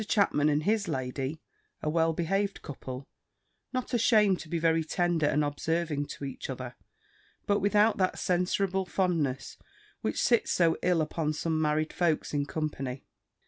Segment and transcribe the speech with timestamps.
[0.07, 1.39] Chapman and his lady,
[1.83, 3.07] a well behaved couple,
[3.71, 6.75] not ashamed to be very tender and observing to each other,
[7.45, 9.59] but without that censurable fondness
[10.01, 13.05] which sits so ill upon some married folks in company.